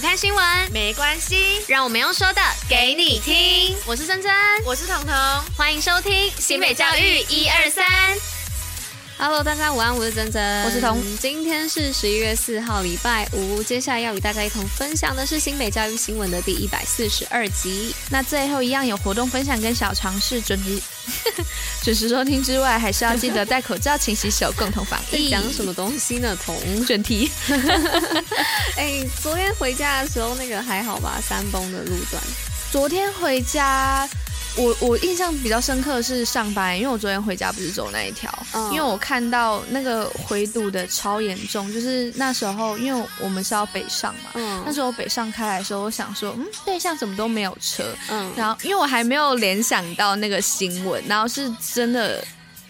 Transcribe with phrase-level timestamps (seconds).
[0.00, 3.76] 不看新闻没关系，让我们用说的给你听。
[3.84, 4.32] 我是珍珍，
[4.64, 5.14] 我是彤彤，
[5.54, 7.84] 欢迎收听新北教育一二三。
[9.18, 10.98] Hello，大家午安，我是珍珍，我是彤。
[11.18, 13.62] 今天是十一月四号，礼拜五。
[13.62, 17.94] 接下来要与大家一同分享的是新北教育新闻的第一百四十二集。
[18.10, 20.82] 那最后一样有活动分享跟小尝试，准时
[21.84, 25.30] 准时收听之外，还是要记得戴口罩、勤洗手，共同防疫。
[25.30, 26.36] 讲什么东西呢？
[26.44, 27.30] 同，准题。
[28.76, 31.20] 哎，昨天回家的时候，那个还好吧？
[31.26, 32.22] 山崩的路段。
[32.72, 34.08] 昨天回家。
[34.56, 52.22] 我我印象比较深刻的是上班，因为我昨天回家不是走那一条，嗯，因为我看到那个回堵的超严重，就是那时候因为我们是要北上嘛，嗯，那时候北上开来的时候，我想说，嗯，对向怎么都没有车，嗯，然后因为我还没有联想到那个新闻，然后是真的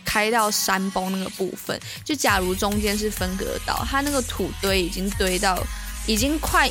[0.05, 5.59] 开到山崩那个部分，就假如中间是分隔岛，它那个土堆已经堆到
[6.07, 6.71] 已经快。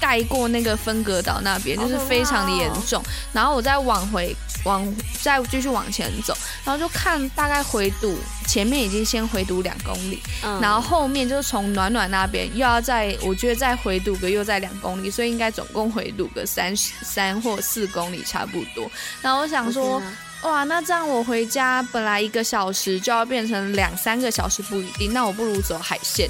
[0.00, 3.02] 盖过那个分隔岛那边，就是非常的严重。
[3.32, 4.86] 然后我再往回往
[5.22, 18.90] 再继续往前走，然后就看大概回堵前面已经先回堵两公里，嗯，然后后面就是从暖暖那边又要再，我觉得再回堵个又在两公里，所以应该总共回堵个三三或四公里差不多。
[19.22, 20.02] 然后我想说，
[20.42, 26.28] 哇，那这样我回家本来一个小时就要变成两三个小时不一定，那我不如走海线。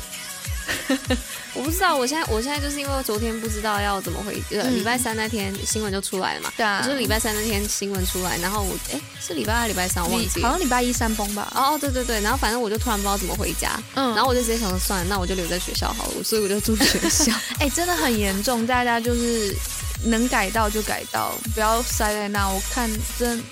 [1.55, 6.53] 我不知道，我现在我现在就是因为昨天不知道要怎么回，呃，礼拜三那天新闻就出来了嘛。
[6.59, 11.50] 对啊，就是礼拜三那天新闻出来，然后我哎、欸、是礼拜二礼拜三我忘记，好像礼拜一山崩吧。
[11.55, 17.33] 哦哦对对对，然后反正我就突然不知道怎么回家，嗯，然后我就直接想说算了，那我就留在学校好了，所以我就住学校。
[17.61, 19.56] 哎、欸，真的很严重，大家就是
[20.05, 22.47] 能改到就改到，不要塞在那。
[22.47, 23.43] 我看真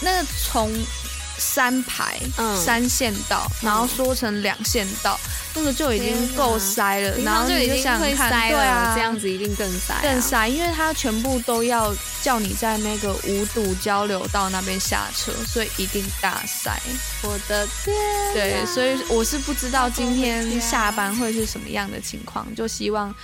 [0.00, 0.72] 那个从。
[1.40, 16.76] 三排，嗯，三线道，然后缩成两线道，嗯，那个就已经够塞了，然后就已经想看，对啊，这样子一定更塞，啊，更塞，因为它全部都要叫你在那个五堵交流道那边下车，所以一定大塞。
[17.22, 17.94] 我的天，
[18.34, 23.14] 对，所以我是不知道今天下班会是什么样的情况，就希望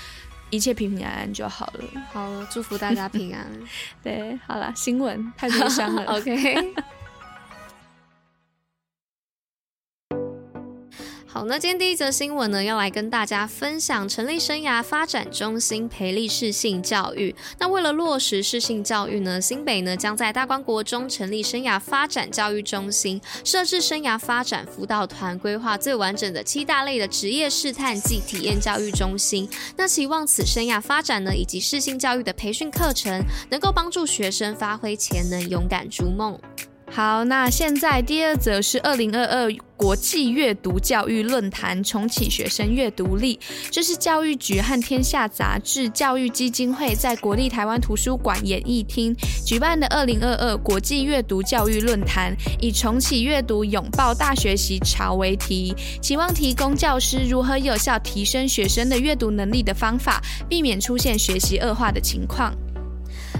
[0.55, 1.85] 一切平平安安就好了。
[2.13, 3.45] 好了，祝福大家平安。
[4.03, 6.05] 对，好了，新闻太悲伤了。
[6.15, 6.75] OK。
[11.35, 17.35] 好，那今天第一则新闻呢，要来跟大家分享成立生涯发展中心，培力适性教育。
[17.59, 29.51] 那为了落实适性教育呢，新北呢将在大观国中成立生涯发展教育中心，设置生涯发展辅导团，规划最完整的七大类的职业试探暨体验教育中心。
[29.77, 33.21] 那期望此生涯发展呢，以及适性教育的培训课程，
[33.51, 36.39] 能够帮助学生发挥潜能，勇敢逐梦。
[36.95, 49.13] 好，那现在第二则是二零二二国际阅读教育论坛重启学生阅读力，这是教育局和天下杂志教育基金会在国立台湾图书馆演艺厅
[49.45, 62.55] 举办的二零二二国际阅读教育论坛，以重启阅读，拥抱大学习潮为题，期望提供教师如何有效提升学生的阅读能力的方法，避免出现学习恶化的情况。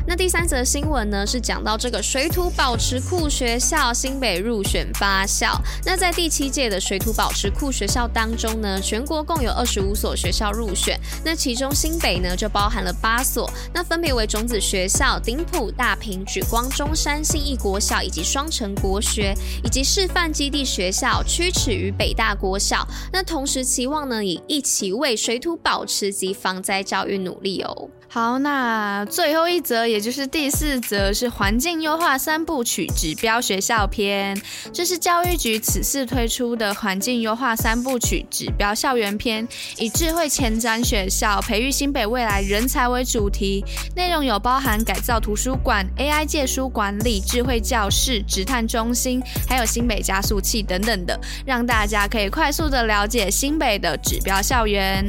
[0.07, 5.59] 那第三则新闻呢，是讲到这个水土保持库学校新北入选八校。
[5.85, 11.01] 那在第七届的水土保持库学校当中呢，全国共有二十五所学校入选。
[11.25, 22.87] 那其中新北呢就包含了八所，那分别为种子学校顶埔、大平、莒光、中山、信义国小以及双城国学，以及示范基地学校曲尺与北大国小。
[23.11, 27.89] 那同时期望呢，以一起为水土保持及防灾教育努力哦。
[28.15, 34.41] 好，那最后一则，也就是第四则，是环境优化三部曲指标学校篇。
[34.73, 39.49] 这是教育局此次推出的环境优化三部曲指标校园篇，
[39.79, 43.65] 以智慧前瞻学校培育新北未来人才为主题，
[43.97, 55.05] 内容有包含改造图书馆、AI 借书管理、智慧教室、职探中心，还有新北加速器等等的，让大家可以快速的了解新北的指标校园。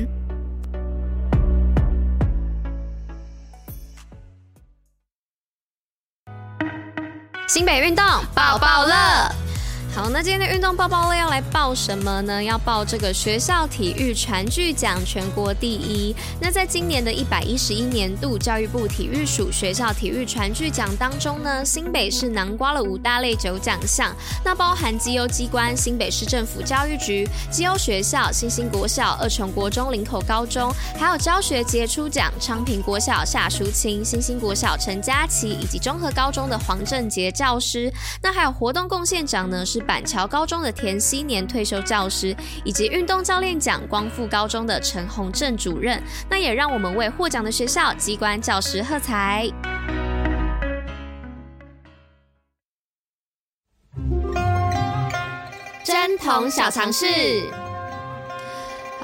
[7.55, 8.03] 新北运动
[8.33, 9.44] 抱抱乐。
[9.95, 12.43] 好，那今天的运动报报乐要来报什么呢？
[12.43, 16.13] 要报这个学校体育传剧奖全国第一。
[16.37, 24.13] 那在今年的一百一十一年度教育部体育署学校体育传剧奖当中呢，新北市囊括了五大类九奖项，
[24.43, 30.69] 那包含绩优机关新北市政府教育局、绩优学校新兴国小、二重国中林口高中，
[30.99, 37.89] 还有教学杰出奖昌平国小夏淑清、新兴国小陈佳琪以及综合高中的黄正杰教师。
[38.21, 39.84] 那还有活动贡献奖呢是。
[39.85, 46.01] 板桥高中的田熙年退休教师，以及运动教练奖光复高中的陈宏正主任。
[46.29, 49.47] 那也让我们为获奖的学校、机关、教师喝彩。
[55.83, 57.05] 针筒小常识。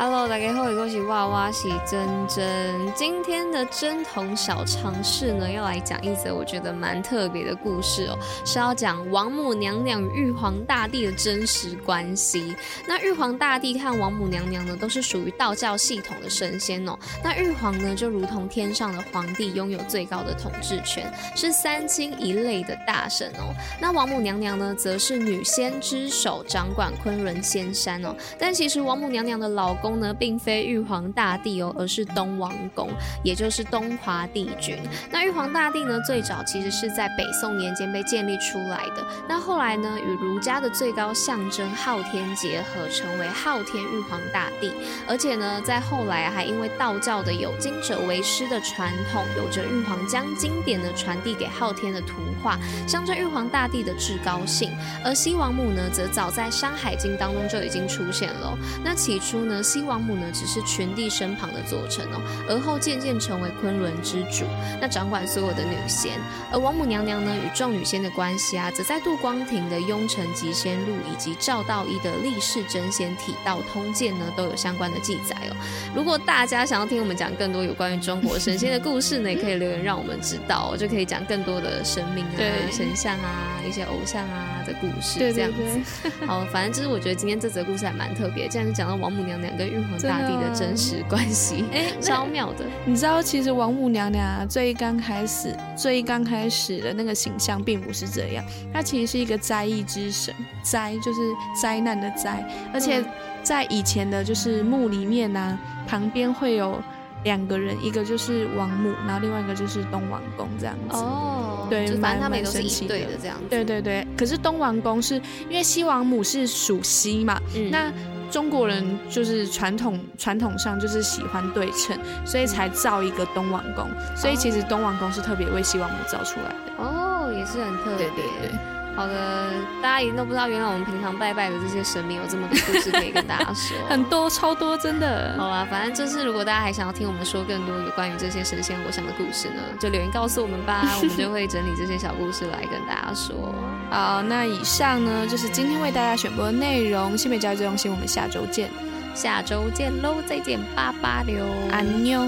[0.04, 2.92] Hello，大家好，我是娃娃喜真真。
[2.96, 12.56] 今天的贞童小尝试呢，要来讲一则我觉得蛮特别的故事哦，是要讲王母娘娘与玉皇大帝的真实关系。
[12.88, 16.98] 那玉皇大帝和王母娘娘呢，都是属于道教系统的神仙哦。
[17.24, 23.54] 那玉皇呢，就如同天上的皇帝，拥有最高的统治权，是三清一类的大神哦。
[23.80, 28.16] 那王母娘娘呢，则是女仙之首，掌管昆仑仙山哦。
[28.40, 32.90] 但其实王母娘娘的老公呢，并非玉皇大帝哦，而是东王公，
[33.24, 34.78] 也就是东华帝君。
[35.10, 39.06] 那玉皇大帝呢，最早其实是在北宋年间被建立出来的。
[39.28, 44.72] 那后来呢，与儒家的最高象征昊天结合，成为昊天玉皇大帝。
[45.08, 52.58] 而且呢，在后来还因为道教的有经者为师的传统，有着玉皇将经典呢传递给昊天的图画，
[52.88, 54.72] 象征玉皇大帝的至高性。
[55.04, 58.58] 而西王母呢，则早在《山海经》当中就已经出现了。
[58.84, 64.44] 那起初呢，西王母呢，只是群帝身旁的佐臣哦，而后渐渐成为昆仑之主，
[64.82, 66.20] 那掌管所有的女仙。
[66.52, 75.56] 而王母娘娘呢，与众女仙的关系啊，则在杜光庭的《雍城集仙录》以及赵道一的《历世真仙体道通鉴》呢，都有相关的记载哦。
[75.96, 85.58] 如果大家想要听我们讲更多有关于中国神仙的故事呢，也可以留言让我们知道，我就可以讲更多的神明啊、神像啊、一些偶像啊的故事，这样子。
[85.64, 86.28] 对对对。
[86.28, 92.66] 好，反正就是我觉得今天这则故事还蛮特别，既然是讲到王母娘娘跟玉皇大帝的真实关系，哎， 超妙的。
[92.84, 98.44] 你知道，其实王母娘娘啊，最刚开始、最刚开始的那个形象并不是这样，
[98.74, 101.20] 她其实是一个灾异之神，灾就是
[101.62, 102.44] 灾难的灾，
[102.74, 103.04] 而且
[103.44, 106.82] 在以前的就是墓里面呢、啊，旁边会有
[107.24, 110.98] 两个人，一个就是王母，然后另外一个就是东王公这样子。
[110.98, 113.44] 哦，对，反正他们都是一对的这样子。
[113.48, 117.94] 对对对，可是东王公是因为西王母是属西嘛，嗯、那。
[118.32, 123.86] 中国人就是传统传统上就是喜欢对称，所以才造一个东王宫。
[124.16, 126.84] 所以其实东王宫是特别为西王母造出来的。
[126.84, 128.08] 哦，也是很特别。
[128.08, 128.81] 对对对。
[128.96, 129.52] 好的，
[129.82, 135.34] 大家一定都不知道，原来我们平常拜拜的这些神明有这么多故事可以跟大家说， 很多超多，真的。
[135.38, 143.56] 好啦，反正就是如果大家还想要听我们说更多有关于这些神仙我想的故事呢，就留言告诉我们吧， 我们就会整理这些小故事来跟大家说。
[143.90, 148.70] 好，那以上呢就是今天为大家选播的内容，新北教育最用心，我们下周见，
[149.16, 152.22] 下周见喽，再见，八八六，安妞。